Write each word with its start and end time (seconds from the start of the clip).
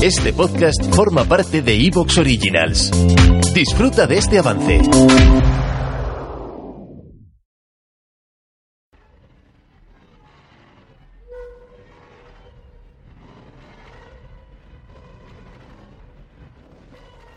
Este 0.00 0.32
podcast 0.32 0.80
forma 0.94 1.24
parte 1.24 1.60
de 1.60 1.74
Evox 1.74 2.18
Originals. 2.18 2.92
Disfruta 3.52 4.06
de 4.06 4.18
este 4.18 4.38
avance. 4.38 4.80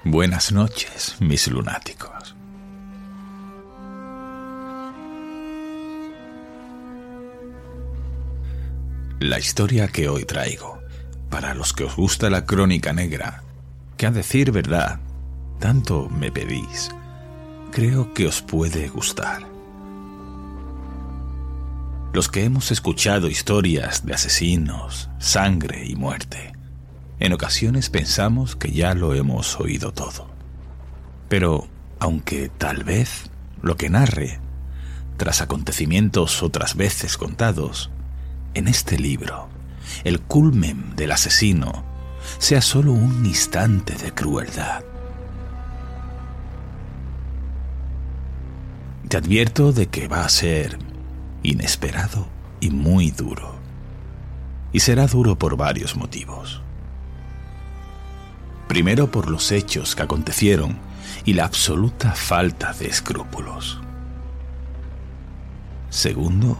Buenas 0.03 0.51
noches, 0.51 1.15
mis 1.19 1.47
lunáticos. 1.47 2.35
La 9.19 9.39
historia 9.39 9.87
que 9.87 10.07
hoy 10.07 10.25
traigo 10.25 10.80
para 11.31 11.55
los 11.55 11.73
que 11.73 11.85
os 11.85 11.95
gusta 11.95 12.29
la 12.29 12.45
crónica 12.45 12.93
negra, 12.93 13.41
que 13.97 14.05
a 14.05 14.11
decir 14.11 14.51
verdad, 14.51 14.99
tanto 15.59 16.09
me 16.09 16.31
pedís, 16.31 16.91
creo 17.71 18.13
que 18.13 18.27
os 18.27 18.43
puede 18.43 18.89
gustar. 18.89 19.47
Los 22.13 22.27
que 22.27 22.43
hemos 22.43 22.71
escuchado 22.71 23.29
historias 23.29 24.05
de 24.05 24.13
asesinos, 24.13 25.09
sangre 25.17 25.85
y 25.87 25.95
muerte, 25.95 26.51
en 27.19 27.31
ocasiones 27.31 27.89
pensamos 27.89 28.57
que 28.57 28.71
ya 28.71 28.93
lo 28.93 29.15
hemos 29.15 29.59
oído 29.59 29.93
todo. 29.93 30.27
Pero, 31.29 31.67
aunque 31.99 32.49
tal 32.49 32.83
vez 32.83 33.29
lo 33.61 33.77
que 33.77 33.89
narre, 33.89 34.39
tras 35.15 35.39
acontecimientos 35.41 36.43
otras 36.43 36.75
veces 36.75 37.15
contados, 37.15 37.89
en 38.53 38.67
este 38.67 38.99
libro, 38.99 39.47
el 40.03 40.19
culmen 40.21 40.95
del 40.95 41.11
asesino 41.11 41.83
sea 42.37 42.61
solo 42.61 42.91
un 42.91 43.25
instante 43.25 43.95
de 43.95 44.11
crueldad. 44.13 44.83
Te 49.07 49.17
advierto 49.17 49.73
de 49.73 49.87
que 49.87 50.07
va 50.07 50.23
a 50.23 50.29
ser 50.29 50.79
inesperado 51.43 52.27
y 52.59 52.69
muy 52.69 53.11
duro. 53.11 53.55
Y 54.71 54.79
será 54.79 55.07
duro 55.07 55.37
por 55.37 55.57
varios 55.57 55.97
motivos. 55.97 56.61
Primero 58.67 59.11
por 59.11 59.29
los 59.29 59.51
hechos 59.51 59.95
que 59.95 60.03
acontecieron 60.03 60.77
y 61.25 61.33
la 61.33 61.43
absoluta 61.43 62.13
falta 62.13 62.71
de 62.73 62.87
escrúpulos. 62.87 63.81
Segundo, 65.89 66.57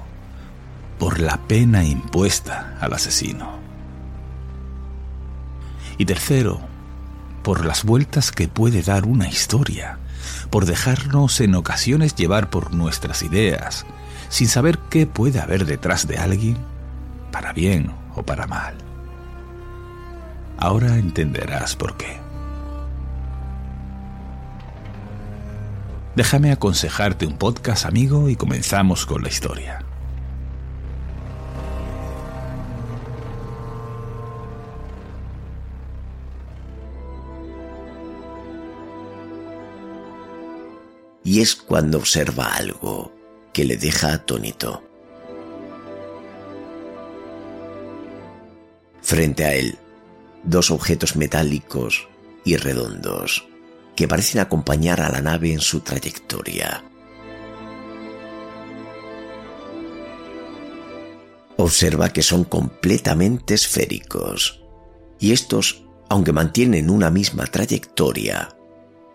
por 1.01 1.19
la 1.19 1.37
pena 1.47 1.83
impuesta 1.83 2.77
al 2.79 2.93
asesino. 2.93 3.57
Y 5.97 6.05
tercero, 6.05 6.61
por 7.41 7.65
las 7.65 7.83
vueltas 7.83 8.31
que 8.31 8.47
puede 8.47 8.83
dar 8.83 9.05
una 9.07 9.27
historia, 9.27 9.97
por 10.51 10.67
dejarnos 10.67 11.41
en 11.41 11.55
ocasiones 11.55 12.13
llevar 12.13 12.51
por 12.51 12.75
nuestras 12.75 13.23
ideas, 13.23 13.87
sin 14.29 14.47
saber 14.47 14.77
qué 14.91 15.07
puede 15.07 15.39
haber 15.39 15.65
detrás 15.65 16.07
de 16.07 16.19
alguien, 16.19 16.57
para 17.31 17.51
bien 17.51 17.91
o 18.15 18.21
para 18.21 18.45
mal. 18.45 18.75
Ahora 20.59 20.99
entenderás 20.99 21.75
por 21.75 21.97
qué. 21.97 22.19
Déjame 26.15 26.51
aconsejarte 26.51 27.25
un 27.25 27.39
podcast, 27.39 27.87
amigo, 27.87 28.29
y 28.29 28.35
comenzamos 28.35 29.07
con 29.07 29.23
la 29.23 29.29
historia. 29.29 29.83
Y 41.23 41.41
es 41.41 41.55
cuando 41.55 41.97
observa 41.97 42.55
algo 42.55 43.13
que 43.53 43.65
le 43.65 43.77
deja 43.77 44.13
atónito. 44.13 44.83
Frente 49.01 49.45
a 49.45 49.53
él, 49.53 49.77
dos 50.43 50.71
objetos 50.71 51.15
metálicos 51.15 52.07
y 52.43 52.55
redondos 52.55 53.47
que 53.95 54.07
parecen 54.07 54.41
acompañar 54.41 55.01
a 55.01 55.09
la 55.09 55.21
nave 55.21 55.51
en 55.51 55.59
su 55.59 55.81
trayectoria. 55.81 56.83
Observa 61.57 62.09
que 62.09 62.23
son 62.23 62.43
completamente 62.43 63.53
esféricos 63.53 64.63
y 65.19 65.33
estos, 65.33 65.83
aunque 66.09 66.31
mantienen 66.31 66.89
una 66.89 67.11
misma 67.11 67.45
trayectoria, 67.45 68.55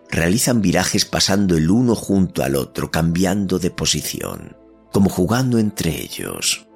realizan 0.09 0.61
virajes 0.61 1.05
pasando 1.05 1.57
el 1.57 1.69
uno 1.69 1.95
junto 1.95 2.43
al 2.43 2.55
otro, 2.55 2.91
cambiando 2.91 3.59
de 3.59 3.71
posición, 3.71 4.57
como 4.91 5.09
jugando 5.09 5.59
entre 5.59 6.01
ellos. 6.01 6.67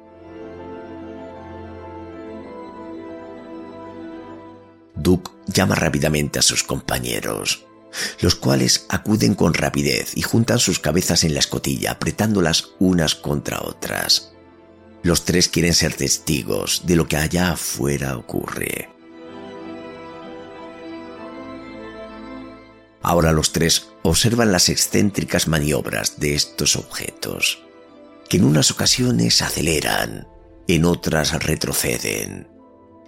Duke 4.95 5.31
llama 5.47 5.75
rápidamente 5.75 6.39
a 6.39 6.41
sus 6.41 6.63
compañeros, 6.63 7.65
los 8.19 8.35
cuales 8.35 8.85
acuden 8.89 9.33
con 9.35 9.53
rapidez 9.53 10.15
y 10.15 10.21
juntan 10.21 10.59
sus 10.59 10.79
cabezas 10.79 11.23
en 11.23 11.33
la 11.33 11.39
escotilla, 11.39 11.91
apretándolas 11.91 12.69
unas 12.79 13.15
contra 13.15 13.61
otras. 13.61 14.33
Los 15.03 15.25
tres 15.25 15.47
quieren 15.49 15.73
ser 15.73 15.95
testigos 15.95 16.83
de 16.85 16.95
lo 16.95 17.07
que 17.07 17.17
allá 17.17 17.53
afuera 17.53 18.15
ocurre. 18.15 18.90
Ahora 23.01 23.31
los 23.31 23.51
tres 23.51 23.87
observan 24.03 24.51
las 24.51 24.69
excéntricas 24.69 25.47
maniobras 25.47 26.19
de 26.19 26.35
estos 26.35 26.75
objetos, 26.75 27.63
que 28.29 28.37
en 28.37 28.45
unas 28.45 28.71
ocasiones 28.71 29.41
aceleran, 29.41 30.27
en 30.67 30.85
otras 30.85 31.43
retroceden, 31.43 32.47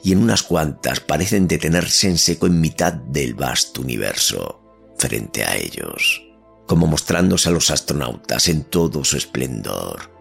y 0.03 0.11
en 0.11 0.21
unas 0.21 0.43
cuantas 0.43 0.99
parecen 0.99 1.47
detenerse 1.47 2.09
en 2.09 2.17
seco 2.17 2.47
en 2.47 2.59
mitad 2.59 2.93
del 2.93 3.35
vasto 3.35 3.81
universo, 3.81 4.61
frente 4.97 5.43
a 5.43 5.55
ellos, 5.55 6.23
como 6.67 6.87
mostrándose 6.87 7.49
a 7.49 7.51
los 7.51 7.69
astronautas 7.69 8.47
en 8.47 8.63
todo 8.63 9.05
su 9.05 9.15
esplendor, 9.15 10.11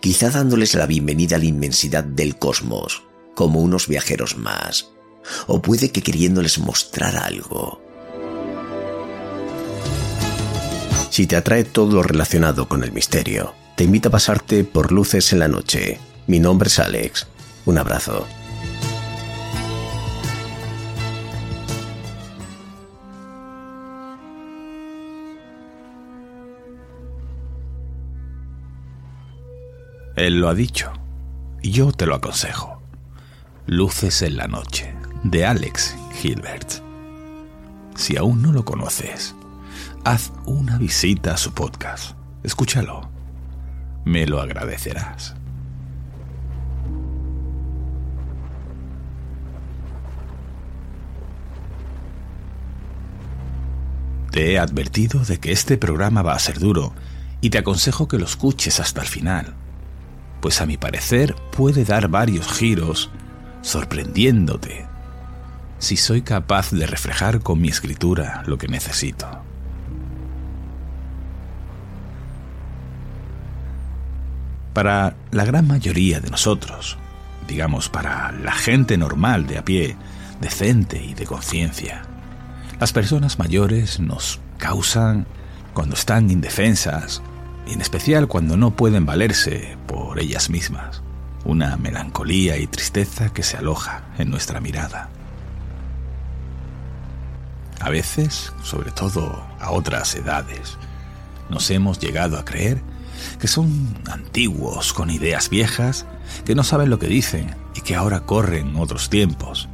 quizá 0.00 0.30
dándoles 0.30 0.74
la 0.74 0.86
bienvenida 0.86 1.36
a 1.36 1.38
la 1.38 1.44
inmensidad 1.44 2.02
del 2.02 2.38
cosmos, 2.38 3.04
como 3.34 3.60
unos 3.60 3.86
viajeros 3.86 4.36
más, 4.36 4.90
o 5.46 5.60
puede 5.60 5.92
que 5.92 6.02
queriéndoles 6.02 6.58
mostrar 6.58 7.16
algo, 7.16 7.85
Si 11.16 11.26
te 11.26 11.36
atrae 11.36 11.64
todo 11.64 11.94
lo 11.94 12.02
relacionado 12.02 12.68
con 12.68 12.84
el 12.84 12.92
misterio, 12.92 13.54
te 13.74 13.84
invito 13.84 14.10
a 14.10 14.12
pasarte 14.12 14.64
por 14.64 14.92
Luces 14.92 15.32
en 15.32 15.38
la 15.38 15.48
Noche. 15.48 15.98
Mi 16.26 16.40
nombre 16.40 16.68
es 16.68 16.78
Alex. 16.78 17.26
Un 17.64 17.78
abrazo. 17.78 18.26
Él 30.16 30.38
lo 30.38 30.50
ha 30.50 30.54
dicho, 30.54 30.92
yo 31.62 31.92
te 31.92 32.04
lo 32.04 32.16
aconsejo. 32.16 32.82
Luces 33.64 34.20
en 34.20 34.36
la 34.36 34.48
Noche, 34.48 34.94
de 35.24 35.46
Alex 35.46 35.96
Gilbert. 36.20 36.82
Si 37.94 38.18
aún 38.18 38.42
no 38.42 38.52
lo 38.52 38.66
conoces, 38.66 39.34
haz 40.04 40.32
una 40.44 40.78
visita 40.78 41.34
a 41.34 41.36
su 41.36 41.52
podcast. 41.52 42.16
Escúchalo. 42.42 43.10
Me 44.04 44.26
lo 44.26 44.40
agradecerás. 44.40 45.34
Te 54.30 54.52
he 54.52 54.58
advertido 54.58 55.20
de 55.20 55.38
que 55.38 55.52
este 55.52 55.78
programa 55.78 56.22
va 56.22 56.34
a 56.34 56.38
ser 56.38 56.58
duro 56.58 56.92
y 57.40 57.50
te 57.50 57.58
aconsejo 57.58 58.06
que 58.06 58.18
lo 58.18 58.26
escuches 58.26 58.80
hasta 58.80 59.00
el 59.00 59.06
final, 59.06 59.54
pues 60.40 60.60
a 60.60 60.66
mi 60.66 60.76
parecer 60.76 61.34
puede 61.52 61.84
dar 61.84 62.08
varios 62.08 62.46
giros 62.52 63.10
sorprendiéndote 63.62 64.86
si 65.78 65.96
soy 65.96 66.22
capaz 66.22 66.70
de 66.70 66.86
reflejar 66.86 67.40
con 67.40 67.60
mi 67.60 67.68
escritura 67.68 68.42
lo 68.46 68.58
que 68.58 68.68
necesito. 68.68 69.26
Para 74.76 75.16
la 75.30 75.46
gran 75.46 75.66
mayoría 75.66 76.20
de 76.20 76.28
nosotros, 76.28 76.98
digamos 77.48 77.88
para 77.88 78.30
la 78.32 78.52
gente 78.52 78.98
normal 78.98 79.46
de 79.46 79.56
a 79.56 79.64
pie, 79.64 79.96
decente 80.42 81.02
y 81.02 81.14
de 81.14 81.24
conciencia, 81.24 82.02
las 82.78 82.92
personas 82.92 83.38
mayores 83.38 84.00
nos 84.00 84.38
causan, 84.58 85.26
cuando 85.72 85.94
están 85.94 86.30
indefensas, 86.30 87.22
y 87.66 87.72
en 87.72 87.80
especial 87.80 88.28
cuando 88.28 88.58
no 88.58 88.76
pueden 88.76 89.06
valerse 89.06 89.78
por 89.86 90.18
ellas 90.18 90.50
mismas, 90.50 91.00
una 91.46 91.78
melancolía 91.78 92.58
y 92.58 92.66
tristeza 92.66 93.32
que 93.32 93.44
se 93.44 93.56
aloja 93.56 94.02
en 94.18 94.28
nuestra 94.28 94.60
mirada. 94.60 95.08
A 97.80 97.88
veces, 97.88 98.52
sobre 98.62 98.90
todo 98.90 99.42
a 99.58 99.70
otras 99.70 100.14
edades, 100.16 100.76
nos 101.48 101.70
hemos 101.70 101.98
llegado 101.98 102.38
a 102.38 102.44
creer 102.44 102.82
que 103.40 103.48
son 103.48 103.98
antiguos, 104.10 104.92
con 104.92 105.10
ideas 105.10 105.48
viejas, 105.50 106.06
que 106.44 106.54
no 106.54 106.62
saben 106.62 106.90
lo 106.90 106.98
que 106.98 107.08
dicen 107.08 107.54
y 107.74 107.80
que 107.80 107.94
ahora 107.94 108.20
corren 108.20 108.76
otros 108.76 109.10
tiempos. 109.10 109.68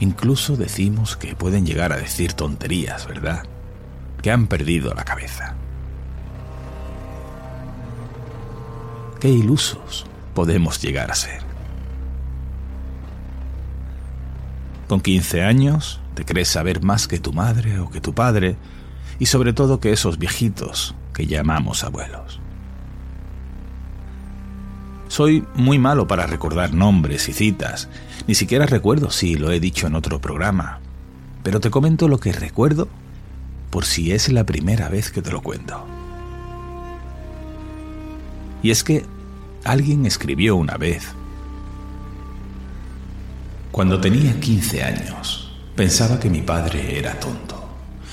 Incluso 0.00 0.56
decimos 0.56 1.16
que 1.16 1.36
pueden 1.36 1.66
llegar 1.66 1.92
a 1.92 1.98
decir 1.98 2.32
tonterías, 2.32 3.06
¿verdad? 3.06 3.44
Que 4.22 4.30
han 4.30 4.46
perdido 4.46 4.94
la 4.94 5.04
cabeza. 5.04 5.54
Qué 9.20 9.28
ilusos 9.28 10.06
podemos 10.34 10.80
llegar 10.80 11.10
a 11.10 11.14
ser. 11.14 11.42
Con 14.88 15.00
15 15.00 15.42
años 15.42 16.00
te 16.14 16.24
crees 16.24 16.48
saber 16.48 16.82
más 16.82 17.06
que 17.06 17.18
tu 17.18 17.32
madre 17.32 17.78
o 17.78 17.90
que 17.90 18.00
tu 18.00 18.14
padre 18.14 18.56
y 19.18 19.26
sobre 19.26 19.52
todo 19.52 19.78
que 19.78 19.92
esos 19.92 20.18
viejitos 20.18 20.94
que 21.12 21.26
llamamos 21.26 21.84
abuelos. 21.84 22.40
Soy 25.08 25.44
muy 25.54 25.78
malo 25.78 26.06
para 26.06 26.26
recordar 26.26 26.72
nombres 26.72 27.28
y 27.28 27.32
citas, 27.32 27.88
ni 28.28 28.36
siquiera 28.36 28.66
recuerdo 28.66 29.10
si 29.10 29.34
lo 29.34 29.50
he 29.50 29.58
dicho 29.58 29.88
en 29.88 29.96
otro 29.96 30.20
programa, 30.20 30.78
pero 31.42 31.58
te 31.58 31.70
comento 31.70 32.06
lo 32.06 32.20
que 32.20 32.32
recuerdo 32.32 32.88
por 33.70 33.84
si 33.84 34.12
es 34.12 34.30
la 34.30 34.44
primera 34.44 34.88
vez 34.88 35.10
que 35.10 35.20
te 35.20 35.32
lo 35.32 35.42
cuento. 35.42 35.84
Y 38.62 38.70
es 38.70 38.84
que 38.84 39.04
alguien 39.64 40.06
escribió 40.06 40.54
una 40.54 40.76
vez, 40.76 41.08
cuando 43.72 44.00
tenía 44.00 44.38
15 44.38 44.82
años, 44.84 45.56
pensaba 45.74 46.20
que 46.20 46.30
mi 46.30 46.42
padre 46.42 46.98
era 46.98 47.18
tonto, 47.18 47.68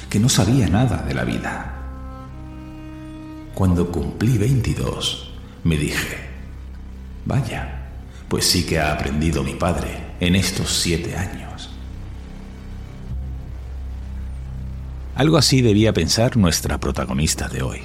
que 0.09 0.19
no 0.19 0.29
sabía 0.29 0.67
nada 0.67 1.03
de 1.03 1.13
la 1.13 1.23
vida. 1.23 1.76
Cuando 3.57 3.91
cumplí 3.91 4.37
22, 4.37 5.31
me 5.63 5.77
dije, 5.77 6.15
vaya, 7.25 7.87
pues 8.27 8.45
sí 8.45 8.63
que 8.63 8.79
ha 8.79 8.93
aprendido 8.93 9.43
mi 9.43 9.55
padre 9.55 10.13
en 10.19 10.35
estos 10.35 10.69
siete 10.69 11.17
años. 11.17 11.71
Algo 15.15 15.37
así 15.37 15.63
debía 15.63 15.91
pensar 15.91 16.37
nuestra 16.37 16.79
protagonista 16.79 17.47
de 17.47 17.63
hoy, 17.63 17.81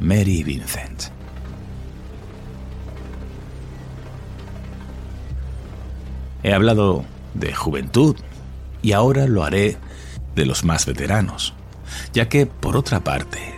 Mary 0.00 0.42
Vincent. 0.42 1.04
He 6.42 6.52
hablado 6.52 7.06
de 7.32 7.54
juventud 7.54 8.16
y 8.82 8.92
ahora 8.92 9.26
lo 9.26 9.44
haré 9.44 9.78
de 10.34 10.44
los 10.44 10.62
más 10.62 10.84
veteranos, 10.84 11.54
ya 12.12 12.28
que, 12.28 12.44
por 12.44 12.76
otra 12.76 13.00
parte, 13.00 13.55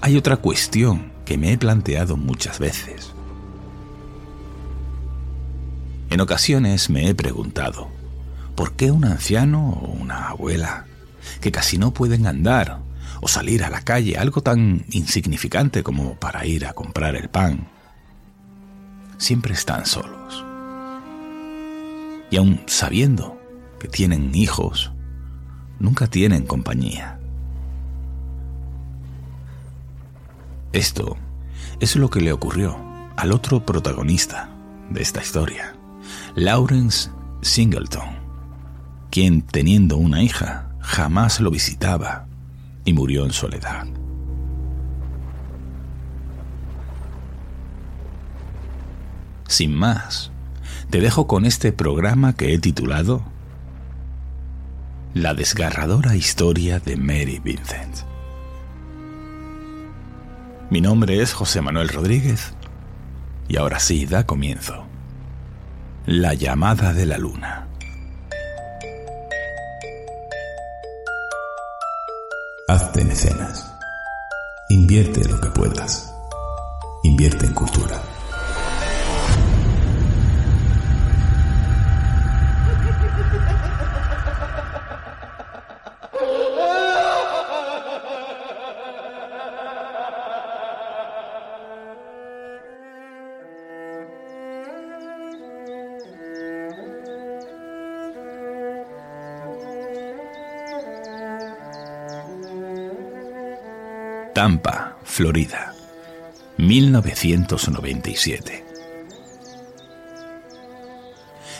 hay 0.00 0.16
otra 0.16 0.36
cuestión 0.36 1.12
que 1.24 1.36
me 1.36 1.52
he 1.52 1.58
planteado 1.58 2.16
muchas 2.16 2.58
veces. 2.58 3.12
En 6.10 6.20
ocasiones 6.20 6.88
me 6.90 7.08
he 7.08 7.14
preguntado, 7.14 7.88
¿por 8.54 8.74
qué 8.74 8.90
un 8.90 9.04
anciano 9.04 9.70
o 9.70 9.92
una 9.92 10.28
abuela, 10.28 10.86
que 11.40 11.52
casi 11.52 11.78
no 11.78 11.92
pueden 11.92 12.26
andar 12.26 12.80
o 13.20 13.28
salir 13.28 13.64
a 13.64 13.70
la 13.70 13.82
calle, 13.82 14.16
algo 14.16 14.40
tan 14.40 14.84
insignificante 14.90 15.82
como 15.82 16.14
para 16.14 16.46
ir 16.46 16.66
a 16.66 16.72
comprar 16.72 17.14
el 17.16 17.28
pan, 17.28 17.68
siempre 19.18 19.52
están 19.52 19.84
solos? 19.84 20.44
y 22.30 22.36
aun 22.36 22.60
sabiendo 22.66 23.40
que 23.78 23.88
tienen 23.88 24.34
hijos, 24.34 24.92
nunca 25.78 26.06
tienen 26.06 26.46
compañía. 26.46 27.18
Esto 30.72 31.16
es 31.80 31.96
lo 31.96 32.10
que 32.10 32.20
le 32.20 32.32
ocurrió 32.32 32.76
al 33.16 33.32
otro 33.32 33.64
protagonista 33.64 34.50
de 34.90 35.02
esta 35.02 35.22
historia, 35.22 35.74
Lawrence 36.34 37.10
Singleton, 37.40 38.08
quien 39.10 39.42
teniendo 39.42 39.96
una 39.96 40.22
hija 40.22 40.70
jamás 40.80 41.40
lo 41.40 41.50
visitaba 41.50 42.26
y 42.84 42.92
murió 42.92 43.24
en 43.24 43.32
soledad. 43.32 43.86
Sin 49.46 49.74
más, 49.74 50.30
te 50.90 51.00
dejo 51.00 51.26
con 51.26 51.46
este 51.46 51.72
programa 51.72 52.34
que 52.34 52.52
he 52.52 52.58
titulado 52.58 53.22
La 55.14 55.32
desgarradora 55.32 56.14
historia 56.14 56.78
de 56.78 56.96
Mary 56.96 57.40
Vincent. 57.42 58.04
Mi 60.70 60.82
nombre 60.82 61.22
es 61.22 61.32
José 61.32 61.62
Manuel 61.62 61.88
Rodríguez 61.88 62.52
y 63.48 63.56
ahora 63.56 63.80
sí 63.80 64.04
da 64.04 64.26
comienzo. 64.26 64.84
La 66.04 66.34
llamada 66.34 66.92
de 66.92 67.06
la 67.06 67.16
luna. 67.16 67.66
Hazte 72.68 73.02
mecenas. 73.06 73.74
Invierte 74.68 75.26
lo 75.26 75.40
que 75.40 75.48
puedas. 75.48 76.14
Invierte 77.02 77.46
en 77.46 77.54
cultura. 77.54 78.02
Tampa, 104.38 104.94
Florida, 105.02 105.74
1997. 106.58 108.64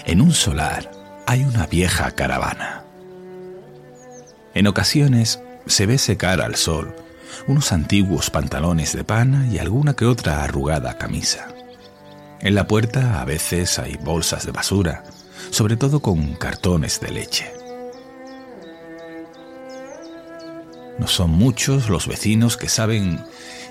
En 0.07 0.21
un 0.21 0.31
solar 0.31 0.89
hay 1.27 1.43
una 1.43 1.67
vieja 1.67 2.13
caravana. 2.13 2.85
En 4.55 4.69
ocasiones 4.69 5.43
se 5.67 5.87
ve 5.87 5.99
secar 5.99 6.41
al 6.41 6.55
sol 6.55 6.95
unos 7.49 7.73
antiguos 7.73 8.31
pantalones 8.31 8.95
de 8.95 9.03
pana 9.03 9.49
y 9.49 9.59
alguna 9.59 9.95
que 9.95 10.05
otra 10.05 10.45
arrugada 10.45 10.99
camisa. 10.99 11.49
En 12.39 12.55
la 12.55 12.69
puerta 12.69 13.21
a 13.21 13.25
veces 13.25 13.81
hay 13.81 13.97
bolsas 13.97 14.47
de 14.47 14.53
basura, 14.53 15.03
sobre 15.51 15.77
todo 15.77 15.99
con 15.99 16.37
cartones 16.37 17.01
de 17.01 17.11
leche. 17.11 17.58
No 20.99 21.07
son 21.07 21.31
muchos 21.31 21.89
los 21.89 22.07
vecinos 22.09 22.57
que 22.57 22.69
saben 22.69 23.25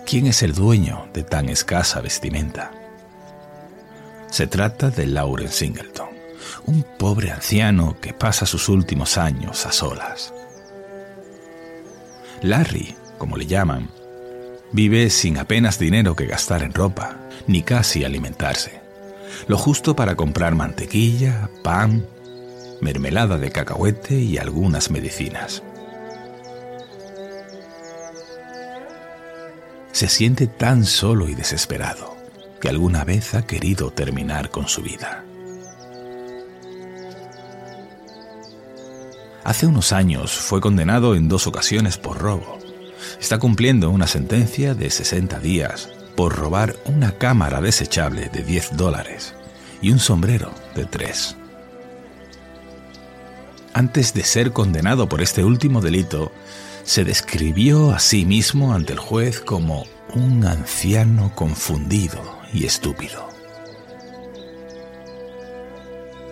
quién 0.05 0.27
es 0.27 0.41
el 0.43 0.53
dueño 0.53 1.07
de 1.13 1.23
tan 1.23 1.49
escasa 1.49 1.99
vestimenta. 2.01 2.71
Se 4.29 4.47
trata 4.47 4.89
de 4.89 5.07
Lauren 5.07 5.49
Singleton, 5.49 6.07
un 6.65 6.83
pobre 6.83 7.31
anciano 7.31 7.97
que 7.99 8.13
pasa 8.13 8.45
sus 8.45 8.69
últimos 8.69 9.17
años 9.17 9.65
a 9.65 9.71
solas. 9.71 10.33
Larry, 12.41 12.95
como 13.17 13.35
le 13.35 13.45
llaman, 13.45 13.89
vive 14.71 15.09
sin 15.09 15.37
apenas 15.37 15.79
dinero 15.79 16.15
que 16.15 16.27
gastar 16.27 16.63
en 16.63 16.73
ropa, 16.73 17.17
ni 17.47 17.61
casi 17.61 18.03
alimentarse. 18.03 18.79
Lo 19.47 19.57
justo 19.57 19.95
para 19.95 20.15
comprar 20.15 20.55
mantequilla, 20.55 21.49
pan, 21.63 22.05
mermelada 22.81 23.37
de 23.37 23.51
cacahuete 23.51 24.15
y 24.15 24.37
algunas 24.37 24.91
medicinas. 24.91 25.63
Se 29.97 30.09
siente 30.09 30.45
tan 30.45 30.85
solo 30.85 31.27
y 31.27 31.33
desesperado 31.33 32.15
que 32.61 32.69
alguna 32.69 33.03
vez 33.03 33.33
ha 33.33 33.47
querido 33.47 33.89
terminar 33.89 34.51
con 34.51 34.67
su 34.67 34.83
vida. 34.83 35.25
Hace 39.43 39.65
unos 39.65 39.93
años 39.93 40.33
fue 40.33 40.61
condenado 40.61 41.15
en 41.15 41.27
dos 41.27 41.47
ocasiones 41.47 41.97
por 41.97 42.19
robo. 42.19 42.59
Está 43.19 43.39
cumpliendo 43.39 43.89
una 43.89 44.05
sentencia 44.05 44.75
de 44.75 44.91
60 44.91 45.39
días 45.39 45.89
por 46.15 46.35
robar 46.35 46.75
una 46.85 47.13
cámara 47.13 47.59
desechable 47.59 48.29
de 48.31 48.43
10 48.43 48.77
dólares 48.77 49.33
y 49.81 49.89
un 49.89 49.97
sombrero 49.97 50.51
de 50.75 50.85
3. 50.85 51.37
Antes 53.73 54.13
de 54.13 54.23
ser 54.23 54.51
condenado 54.51 55.09
por 55.09 55.23
este 55.23 55.43
último 55.43 55.81
delito, 55.81 56.31
se 56.87 57.03
describió 57.03 57.91
a 57.91 57.99
sí 57.99 58.23
mismo 58.23 58.73
ante 58.73 58.93
el 58.93 58.99
juez 58.99 59.41
como 59.41 59.85
un 60.15 60.45
anciano 60.45 61.35
confundido 61.35 62.39
y 62.53 62.65
estúpido. 62.65 63.27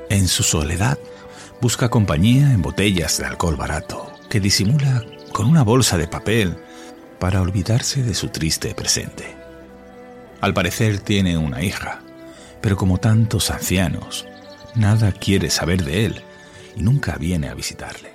En 0.10 0.30
su 0.30 0.44
soledad, 0.44 0.98
busca 1.60 1.90
compañía 1.90 2.54
en 2.54 2.62
botellas 2.62 3.18
de 3.18 3.26
alcohol 3.26 3.58
barato 3.58 4.10
que 4.30 4.40
disimula 4.40 5.04
con 5.34 5.48
una 5.48 5.62
bolsa 5.62 5.98
de 5.98 6.08
papel 6.08 6.56
para 7.20 7.42
olvidarse 7.42 8.02
de 8.02 8.14
su 8.14 8.30
triste 8.30 8.74
presente. 8.74 9.36
Al 10.40 10.54
parecer 10.54 11.02
tiene 11.02 11.38
una 11.38 11.64
hija, 11.64 12.00
pero 12.62 12.78
como 12.78 12.98
tantos 12.98 13.52
ancianos, 13.52 14.26
nada 14.74 15.12
quiere 15.12 15.50
saber 15.50 15.84
de 15.84 16.06
él 16.06 16.22
y 16.78 16.82
nunca 16.82 17.18
viene 17.18 17.50
a 17.50 17.54
visitarle. 17.56 18.15